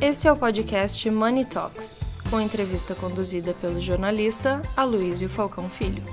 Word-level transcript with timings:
Esse 0.00 0.28
é 0.28 0.32
o 0.32 0.36
podcast 0.36 1.10
Money 1.10 1.44
Talks, 1.44 2.04
com 2.30 2.40
entrevista 2.40 2.94
conduzida 2.94 3.52
pelo 3.52 3.80
jornalista 3.80 4.62
Aloysio 4.76 5.28
Falcão 5.28 5.68
Filho. 5.68 6.04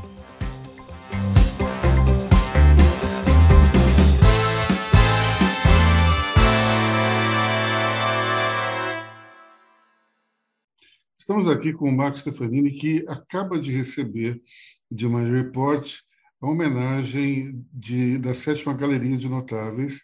Estamos 11.16 11.48
aqui 11.48 11.72
com 11.72 11.88
o 11.88 11.96
Marco 11.96 12.18
Stefanini, 12.18 12.72
que 12.72 13.06
acaba 13.08 13.60
de 13.60 13.72
receber 13.72 14.42
de 14.90 15.06
uma 15.06 15.22
report 15.22 16.00
a 16.42 16.48
homenagem 16.48 17.64
de, 17.72 18.18
da 18.18 18.34
sétima 18.34 18.74
Galeria 18.74 19.16
de 19.16 19.30
Notáveis 19.30 20.02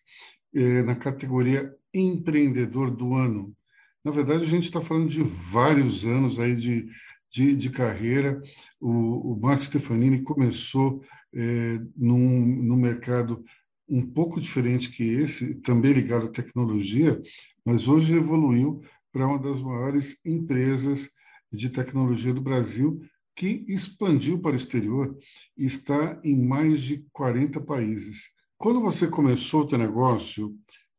eh, 0.54 0.84
na 0.84 0.96
categoria 0.96 1.76
Empreendedor 1.92 2.92
do 2.92 3.16
Ano. 3.16 3.56
Na 4.04 4.12
verdade, 4.12 4.44
a 4.44 4.48
gente 4.48 4.64
está 4.64 4.82
falando 4.82 5.10
de 5.10 5.22
vários 5.24 6.06
anos 6.06 6.40
aí 6.40 6.56
de, 6.56 6.90
de, 7.30 7.56
de 7.56 7.70
carreira. 7.70 8.42
O, 8.80 9.34
o 9.34 9.40
Marco 9.40 9.64
Stefanini 9.64 10.24
começou 10.24 11.04
eh, 11.34 11.80
num, 11.96 12.46
num 12.64 12.76
mercado 12.76 13.44
um 13.88 14.06
pouco 14.06 14.40
diferente 14.40 14.90
que 14.90 15.04
esse, 15.04 15.56
também 15.56 15.94
ligado 15.94 16.28
à 16.28 16.32
tecnologia, 16.32 17.22
mas 17.66 17.88
hoje 17.88 18.16
evoluiu 18.16 18.82
para 19.12 19.28
uma 19.28 19.38
das 19.38 19.62
maiores 19.62 20.20
empresas 20.26 21.10
de 21.52 21.70
tecnologia 21.70 22.34
do 22.34 22.42
Brasil, 22.42 23.02
que 23.36 23.66
expandiu 23.68 24.40
para 24.40 24.54
o 24.54 24.56
exterior 24.56 25.18
e 25.58 25.66
está 25.66 26.20
em 26.24 26.42
mais 26.42 26.82
de 26.82 27.06
40 27.12 27.60
países. 27.62 28.32
Quando 28.58 28.82
você 28.82 29.08
começou 29.08 29.62
o 29.62 29.68
teu 29.68 29.78
negócio, 29.78 30.56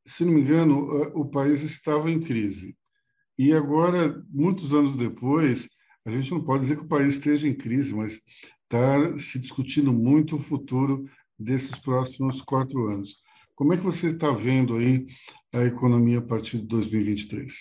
se 0.07 0.25
não 0.25 0.33
me 0.33 0.41
engano, 0.43 0.89
o 1.15 1.25
país 1.25 1.63
estava 1.63 2.11
em 2.11 2.21
crise. 2.21 2.77
E 3.43 3.53
agora, 3.53 4.23
muitos 4.31 4.73
anos 4.73 4.95
depois, 4.95 5.69
a 6.07 6.13
gente 6.13 6.31
não 6.31 6.45
pode 6.45 6.61
dizer 6.61 6.77
que 6.77 6.85
o 6.85 6.89
país 6.89 7.15
esteja 7.15 7.49
em 7.49 7.53
crise, 7.53 7.93
mas 7.93 8.21
está 8.63 9.19
se 9.19 9.37
discutindo 9.41 9.93
muito 9.93 10.37
o 10.37 10.39
futuro 10.39 11.11
desses 11.37 11.77
próximos 11.77 12.41
quatro 12.41 12.87
anos. 12.87 13.17
Como 13.57 13.75
é 13.75 13.77
que 13.77 13.83
você 13.83 14.07
está 14.07 14.31
vendo 14.31 14.77
aí 14.77 15.07
a 15.53 15.65
economia 15.65 16.19
a 16.19 16.23
partir 16.23 16.59
de 16.59 16.69
2023? 16.69 17.53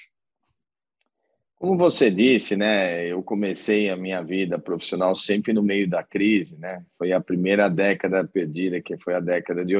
Como 1.55 1.75
você 1.79 2.11
disse, 2.11 2.55
né, 2.55 3.07
eu 3.07 3.23
comecei 3.23 3.89
a 3.89 3.97
minha 3.97 4.21
vida 4.21 4.59
profissional 4.59 5.15
sempre 5.15 5.51
no 5.51 5.63
meio 5.63 5.89
da 5.89 6.03
crise, 6.03 6.59
né? 6.59 6.85
Foi 6.95 7.11
a 7.11 7.19
primeira 7.19 7.67
década 7.67 8.23
perdida, 8.23 8.79
que 8.79 8.99
foi 8.99 9.15
a 9.15 9.19
década 9.19 9.65
de 9.65 9.75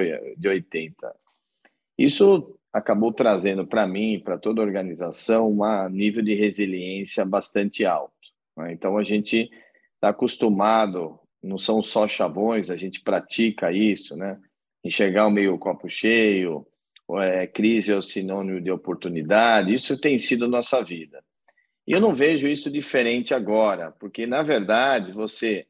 80. 0.47 1.16
Isso 1.95 2.59
acabou 2.73 3.11
trazendo 3.11 3.67
para 3.67 3.86
mim, 3.86 4.19
para 4.19 4.38
toda 4.38 4.61
a 4.61 4.66
organização, 4.66 5.52
um 5.52 5.89
nível 5.89 6.23
de 6.23 6.33
resiliência 6.33 7.25
bastante 7.25 7.86
alto. 7.86 8.13
Né? 8.58 8.73
Então 8.73 8.97
a 8.97 9.03
gente 9.03 9.50
está 9.95 10.09
acostumado, 10.09 11.19
não 11.44 11.59
são 11.59 11.83
só 11.83 12.08
chavões, 12.08 12.69
a 12.69 12.75
gente 12.75 13.02
pratica 13.02 13.72
isso, 13.72 14.16
né? 14.16 14.39
Enxergar 14.83 15.28
o 15.28 15.31
meio 15.31 15.58
copo 15.59 15.88
cheio, 15.88 16.66
é, 17.19 17.45
crise 17.45 17.91
é 17.91 17.95
o 17.95 18.02
sinônimo 18.02 18.61
de 18.61 18.72
oportunidade, 18.72 19.73
isso 19.73 20.00
tem 20.00 20.17
sido 20.17 20.47
nossa 20.47 20.83
vida. 20.83 21.23
E 21.88 21.91
eu 21.91 22.00
não 22.00 22.16
vejo 22.16 22.47
isso 22.47 22.69
diferente 22.69 23.33
agora, 23.33 23.91
porque, 23.91 24.25
na 24.25 24.41
verdade, 24.41 25.11
você 25.11 25.66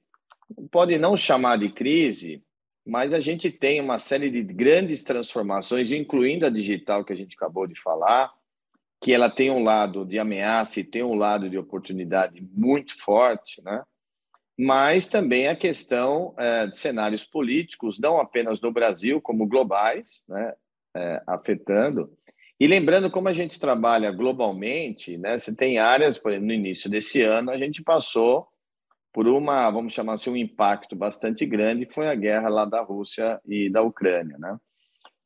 pode 0.69 0.97
não 0.97 1.17
chamar 1.17 1.57
de 1.57 1.69
crise, 1.69 2.43
mas 2.85 3.13
a 3.13 3.19
gente 3.19 3.51
tem 3.51 3.79
uma 3.79 3.99
série 3.99 4.29
de 4.29 4.41
grandes 4.41 5.03
transformações, 5.03 5.91
incluindo 5.91 6.45
a 6.45 6.49
digital 6.49 7.05
que 7.05 7.13
a 7.13 7.15
gente 7.15 7.35
acabou 7.35 7.67
de 7.67 7.79
falar, 7.79 8.31
que 9.01 9.13
ela 9.13 9.29
tem 9.29 9.49
um 9.49 9.63
lado 9.63 10.05
de 10.05 10.19
ameaça 10.19 10.79
e 10.79 10.83
tem 10.83 11.03
um 11.03 11.15
lado 11.15 11.49
de 11.49 11.57
oportunidade 11.57 12.41
muito 12.53 12.99
forte, 12.99 13.61
né? 13.63 13.83
mas 14.63 15.07
também 15.07 15.47
a 15.47 15.55
questão 15.55 16.35
é, 16.37 16.67
de 16.67 16.75
cenários 16.77 17.23
políticos, 17.23 17.97
não 17.97 18.19
apenas 18.19 18.61
no 18.61 18.71
Brasil, 18.71 19.19
como 19.19 19.47
globais, 19.47 20.21
né? 20.29 20.53
É, 20.95 21.23
afetando. 21.25 22.15
E 22.59 22.67
lembrando 22.67 23.09
como 23.09 23.27
a 23.27 23.33
gente 23.33 23.59
trabalha 23.59 24.11
globalmente, 24.11 25.17
né? 25.17 25.35
Você 25.35 25.55
tem 25.55 25.79
áreas, 25.79 26.15
por 26.15 26.31
exemplo, 26.31 26.47
no 26.47 26.53
início 26.53 26.89
desse 26.89 27.23
ano, 27.23 27.49
a 27.49 27.57
gente 27.57 27.81
passou 27.81 28.47
por 29.13 29.27
uma, 29.27 29.69
vamos 29.69 29.93
chamar 29.93 30.13
assim, 30.13 30.29
um 30.29 30.37
impacto 30.37 30.95
bastante 30.95 31.45
grande, 31.45 31.85
que 31.85 31.93
foi 31.93 32.07
a 32.07 32.15
guerra 32.15 32.49
lá 32.49 32.65
da 32.65 32.81
Rússia 32.81 33.39
e 33.45 33.69
da 33.69 33.81
Ucrânia, 33.81 34.37
né? 34.37 34.57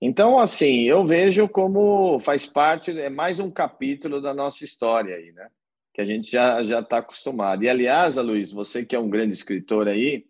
Então, 0.02 0.38
assim, 0.38 0.82
eu 0.82 1.06
vejo 1.06 1.48
como 1.48 2.20
faz 2.20 2.46
parte, 2.46 2.98
é 3.00 3.10
mais 3.10 3.40
um 3.40 3.50
capítulo 3.50 4.22
da 4.22 4.34
nossa 4.34 4.64
história 4.66 5.16
aí, 5.16 5.32
né? 5.32 5.50
Que 5.94 6.02
a 6.02 6.06
gente 6.06 6.32
já 6.32 6.64
já 6.64 6.80
está 6.82 6.98
acostumado. 6.98 7.64
E, 7.64 7.70
aliás, 7.70 8.18
Luiz, 8.18 8.52
você 8.52 8.86
que 8.86 8.96
é 8.96 9.00
um 9.00 9.10
grande 9.10 9.34
escritor 9.34 9.88
aí, 9.88 10.26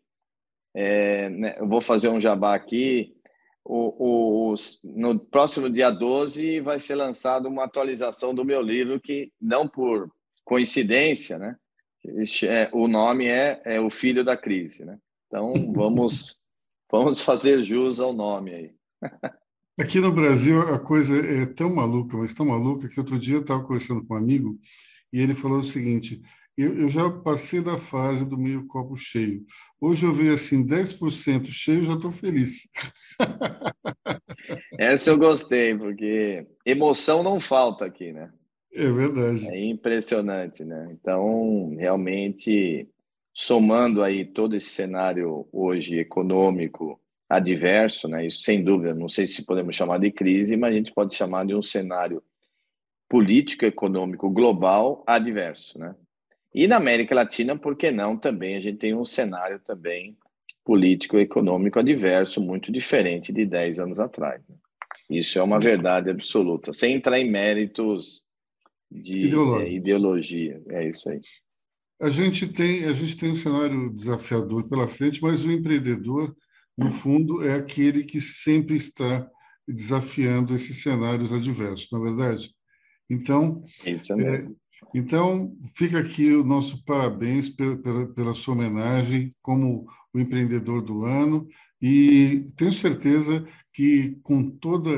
é, 0.74 1.30
né, 1.30 1.56
eu 1.58 1.68
vou 1.68 1.82
fazer 1.82 2.10
um 2.10 2.22
jabá 2.22 2.54
aqui, 2.54 3.16
o, 3.64 4.52
o, 4.54 4.56
no 4.84 5.20
próximo 5.20 5.70
dia 5.70 5.90
12 5.90 6.60
vai 6.60 6.78
ser 6.78 6.96
lançada 6.96 7.50
uma 7.50 7.64
atualização 7.64 8.36
do 8.36 8.46
meu 8.46 8.62
livro 8.62 9.00
que, 9.00 9.32
não 9.42 9.68
por 9.68 10.12
coincidência, 10.44 11.40
né? 11.40 11.58
É, 12.44 12.70
o 12.74 12.88
nome 12.88 13.26
é, 13.28 13.62
é 13.66 13.80
O 13.80 13.90
Filho 13.90 14.24
da 14.24 14.38
Crise, 14.38 14.86
né? 14.86 14.98
Então, 15.28 15.54
vamos, 15.74 16.40
vamos 16.92 17.22
fazer 17.22 17.64
jus 17.64 18.00
ao 18.00 18.14
nome 18.14 18.54
aí. 18.54 18.72
Aqui 19.80 20.00
no 20.00 20.12
Brasil, 20.12 20.62
a 20.62 20.80
coisa 20.80 21.18
é 21.18 21.46
tão 21.46 21.74
maluca, 21.74 22.16
mas 22.16 22.34
tão 22.34 22.46
maluca, 22.46 22.88
que 22.88 22.98
outro 22.98 23.20
dia 23.20 23.36
eu 23.36 23.42
estava 23.42 23.62
conversando 23.62 24.06
com 24.06 24.14
um 24.14 24.18
amigo 24.18 24.58
e 25.12 25.20
ele 25.20 25.34
falou 25.34 25.60
o 25.60 25.64
seguinte: 25.64 26.22
eu, 26.58 26.78
eu, 26.80 26.88
já 26.88 27.10
passei 27.10 27.62
da 27.62 27.78
fase 27.78 28.26
do 28.26 28.38
meio 28.38 28.66
copo 28.68 28.96
cheio. 28.96 29.46
Hoje 29.80 30.06
eu 30.06 30.14
vejo 30.14 30.34
assim, 30.34 30.66
10% 30.66 31.48
cheio, 31.48 31.84
já 31.84 31.94
estou 31.94 32.12
feliz. 32.12 32.70
Essa 34.80 35.10
eu 35.10 35.18
gostei, 35.18 35.78
porque 35.78 36.48
emoção 36.66 37.22
não 37.22 37.42
falta 37.42 37.84
aqui, 37.84 38.14
né? 38.14 38.32
É 38.76 38.92
verdade. 38.92 39.48
É 39.50 39.66
impressionante, 39.66 40.66
né? 40.66 40.90
Então, 40.92 41.74
realmente, 41.80 42.88
somando 43.34 44.04
aí 44.04 44.26
todo 44.26 44.54
esse 44.54 44.70
cenário 44.70 45.48
hoje 45.52 45.98
econômico 45.98 47.00
adverso, 47.30 48.10
né? 48.10 48.26
Isso 48.26 48.44
sem 48.44 48.62
dúvida, 48.62 48.94
não 48.94 49.08
sei 49.08 49.28
se 49.28 49.46
podemos 49.46 49.76
chamar 49.76 50.00
de 50.00 50.12
crise, 50.12 50.58
mas 50.58 50.74
a 50.74 50.78
gente 50.78 50.94
pode 50.94 51.16
chamar 51.16 51.46
de 51.46 51.56
um 51.56 51.62
cenário 51.62 52.22
político 53.08 53.66
econômico 53.66 54.30
global 54.30 55.04
adverso, 55.08 55.80
né? 55.80 55.96
E 56.54 56.68
na 56.68 56.76
América 56.76 57.16
Latina, 57.16 57.58
por 57.58 57.78
que 57.78 57.92
não 57.92 58.18
também? 58.18 58.58
A 58.58 58.60
gente 58.60 58.78
tem 58.78 58.94
um 58.94 59.06
cenário 59.06 59.60
também 59.60 60.18
político 60.66 61.18
econômico 61.18 61.80
adverso 61.80 62.42
muito 62.42 62.72
diferente 62.72 63.32
de 63.32 63.46
10 63.46 63.80
anos 63.80 64.00
atrás. 64.00 64.42
Né? 64.50 64.56
Isso 65.10 65.38
é 65.38 65.44
uma 65.44 65.60
verdade 65.60 66.10
absoluta, 66.10 66.74
sem 66.74 66.96
entrar 66.96 67.20
em 67.20 67.30
méritos 67.30 68.25
de 68.92 69.24
é, 69.24 69.74
ideologia. 69.74 70.62
É 70.70 70.88
isso 70.88 71.10
aí. 71.10 71.22
A 72.02 72.10
gente 72.10 72.48
tem 72.48 72.86
a 72.86 72.94
gente 72.94 73.16
tem 73.16 73.32
um 73.32 73.36
cenário 73.36 73.90
desafiador 73.94 74.68
pela 74.68 74.88
frente, 74.88 75.22
mas 75.22 75.46
o 75.46 75.52
empreendedor, 75.52 76.36
no 76.78 76.92
fundo, 76.92 77.44
é 77.44 77.56
aquele 77.56 78.04
que 78.04 78.20
sempre 78.20 78.76
está 78.76 79.28
desafiando 79.68 80.54
esses 80.54 80.84
cenários 80.84 81.32
adversos, 81.32 81.88
na 81.92 82.00
é 82.00 82.02
verdade. 82.02 82.54
Então, 83.10 83.64
isso 83.86 84.14
é, 84.14 84.48
então, 84.94 85.54
fica 85.76 86.00
aqui 86.00 86.32
o 86.32 86.44
nosso 86.44 86.84
parabéns 86.84 87.50
pela, 87.50 87.78
pela, 87.78 88.08
pela 88.08 88.34
sua 88.34 88.54
homenagem 88.54 89.36
como 89.42 89.86
o 90.14 90.20
empreendedor 90.20 90.82
do 90.82 91.04
ano 91.04 91.48
e 91.82 92.46
tenho 92.56 92.72
certeza 92.72 93.46
que 93.74 94.18
com 94.24 94.50
toda, 94.50 94.90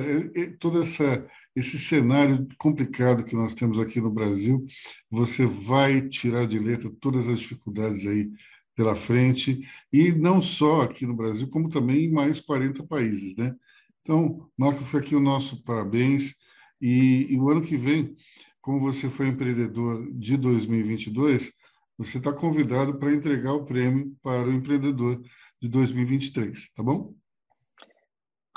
toda 0.59 0.81
essa 0.81 1.27
esse 1.57 1.79
cenário 1.79 2.47
complicado 2.59 3.23
que 3.23 3.35
nós 3.35 3.55
temos 3.55 3.79
aqui 3.79 3.99
no 3.99 4.11
Brasil, 4.11 4.63
você 5.09 5.43
vai 5.43 6.07
tirar 6.07 6.45
de 6.45 6.59
letra 6.59 6.87
todas 7.01 7.27
as 7.27 7.39
dificuldades 7.39 8.05
aí 8.05 8.29
pela 8.75 8.95
frente, 8.95 9.67
e 9.91 10.11
não 10.11 10.39
só 10.39 10.81
aqui 10.81 11.07
no 11.07 11.15
Brasil, 11.15 11.49
como 11.49 11.67
também 11.67 12.05
em 12.05 12.11
mais 12.11 12.39
40 12.39 12.85
países, 12.85 13.35
né? 13.35 13.55
Então, 14.01 14.47
Marco, 14.55 14.83
fica 14.83 14.99
aqui 14.99 15.15
o 15.15 15.19
nosso 15.19 15.63
parabéns, 15.63 16.35
e, 16.79 17.25
e 17.27 17.39
o 17.39 17.49
ano 17.49 17.61
que 17.61 17.75
vem 17.75 18.15
como 18.61 18.79
você 18.79 19.09
foi 19.09 19.27
empreendedor 19.29 20.07
de 20.13 20.37
2022, 20.37 21.53
você 21.97 22.19
está 22.19 22.31
convidado 22.31 22.99
para 22.99 23.11
entregar 23.11 23.53
o 23.53 23.65
prêmio 23.65 24.15
para 24.21 24.47
o 24.47 24.53
empreendedor 24.53 25.19
de 25.59 25.69
2023, 25.69 26.71
tá 26.73 26.83
bom? 26.83 27.15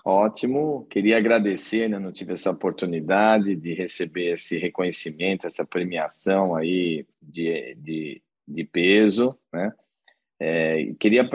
Ótimo, 0.05 0.87
queria 0.89 1.19
agradecer, 1.19 1.89
né? 1.89 1.99
não 1.99 2.11
tive 2.11 2.33
essa 2.33 2.51
oportunidade 2.51 3.55
de 3.55 3.75
receber 3.75 4.33
esse 4.33 4.57
reconhecimento, 4.57 5.47
essa 5.47 5.65
premiação 5.65 6.55
aí 6.55 7.07
de, 7.21 7.75
de, 7.75 8.23
de 8.49 8.65
peso, 8.65 9.39
né? 9.53 9.73
É, 10.43 10.95
queria 10.99 11.29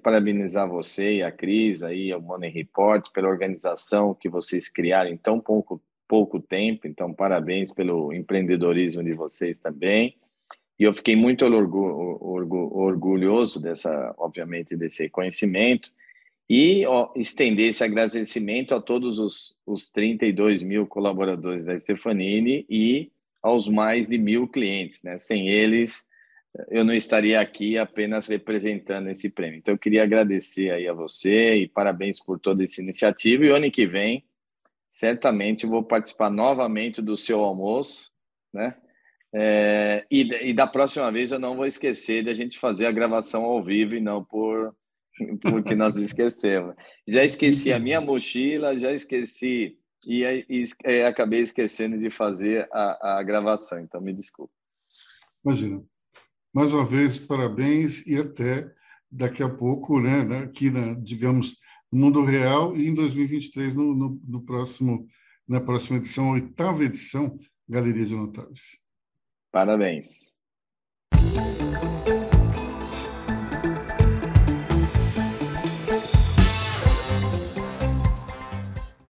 parabenizar 0.00 0.68
você 0.68 1.16
e 1.16 1.22
a 1.24 1.32
Cris 1.32 1.82
aí, 1.82 2.14
o 2.14 2.22
Money 2.22 2.48
Report, 2.48 3.10
pela 3.12 3.28
organização 3.28 4.14
que 4.14 4.28
vocês 4.28 4.68
criaram 4.68 5.10
em 5.10 5.16
tão 5.16 5.40
pouco 5.40 5.82
pouco 6.06 6.38
tempo, 6.38 6.86
então 6.86 7.12
parabéns 7.12 7.72
pelo 7.72 8.12
empreendedorismo 8.12 9.02
de 9.02 9.14
vocês 9.14 9.58
também. 9.58 10.14
E 10.78 10.84
eu 10.84 10.92
fiquei 10.92 11.16
muito 11.16 11.44
orgulhoso 12.20 13.60
dessa, 13.60 14.14
obviamente, 14.18 14.76
desse 14.76 15.04
reconhecimento 15.04 15.90
e 16.54 16.84
ó, 16.84 17.10
estender 17.16 17.70
esse 17.70 17.82
agradecimento 17.82 18.74
a 18.74 18.80
todos 18.80 19.18
os, 19.18 19.56
os 19.64 19.88
32 19.88 20.62
mil 20.62 20.86
colaboradores 20.86 21.64
da 21.64 21.74
Stefanini 21.74 22.66
e 22.68 23.10
aos 23.42 23.66
mais 23.66 24.06
de 24.06 24.18
mil 24.18 24.46
clientes. 24.46 25.02
Né? 25.02 25.16
Sem 25.16 25.48
eles, 25.48 26.06
eu 26.68 26.84
não 26.84 26.92
estaria 26.92 27.40
aqui 27.40 27.78
apenas 27.78 28.26
representando 28.26 29.08
esse 29.08 29.30
prêmio. 29.30 29.60
Então, 29.60 29.72
eu 29.72 29.78
queria 29.78 30.02
agradecer 30.02 30.70
aí 30.70 30.86
a 30.86 30.92
você 30.92 31.54
e 31.54 31.68
parabéns 31.68 32.20
por 32.20 32.38
toda 32.38 32.62
essa 32.62 32.82
iniciativa. 32.82 33.46
E 33.46 33.48
ano 33.48 33.70
que 33.70 33.86
vem, 33.86 34.22
certamente 34.90 35.64
vou 35.64 35.82
participar 35.82 36.28
novamente 36.28 37.00
do 37.00 37.16
seu 37.16 37.40
almoço, 37.40 38.12
né? 38.52 38.76
É, 39.34 40.04
e, 40.10 40.50
e, 40.50 40.52
da 40.52 40.66
próxima 40.66 41.10
vez 41.10 41.32
eu 41.32 41.38
não 41.38 41.56
vou 41.56 41.64
esquecer 41.64 42.22
de 42.22 42.28
a 42.28 42.34
gente 42.34 42.58
fazer 42.58 42.84
a 42.84 42.92
gravação 42.92 43.42
ao 43.44 43.64
vivo 43.64 43.94
e 43.94 44.00
não 44.00 44.22
por 44.22 44.76
porque 45.42 45.74
nós 45.74 45.96
esquecemos. 45.96 46.74
Já 47.06 47.24
esqueci 47.24 47.72
a 47.72 47.78
minha 47.78 48.00
mochila, 48.00 48.76
já 48.76 48.92
esqueci 48.92 49.78
e, 50.06 50.24
e, 50.24 50.46
e 50.48 50.64
é, 50.84 51.06
acabei 51.06 51.40
esquecendo 51.40 51.98
de 51.98 52.10
fazer 52.10 52.68
a, 52.72 53.18
a 53.18 53.22
gravação, 53.22 53.78
então 53.80 54.00
me 54.00 54.12
desculpe. 54.12 54.52
Imagina. 55.44 55.84
Mais 56.54 56.74
uma 56.74 56.84
vez, 56.84 57.18
parabéns 57.18 58.06
e 58.06 58.16
até 58.16 58.70
daqui 59.10 59.42
a 59.42 59.48
pouco, 59.48 60.00
né, 60.00 60.20
aqui 60.44 60.70
na, 60.70 60.94
digamos, 60.94 61.56
no 61.90 61.98
mundo 61.98 62.24
real 62.24 62.76
e 62.76 62.88
em 62.88 62.94
2023 62.94 63.74
no, 63.74 63.94
no, 63.94 64.20
no 64.26 64.42
próximo 64.42 65.06
na 65.46 65.60
próxima 65.60 65.98
edição, 65.98 66.30
oitava 66.30 66.84
edição 66.84 67.38
Galeria 67.68 68.06
de 68.06 68.14
Notáveis. 68.14 68.78
Parabéns. 69.50 70.34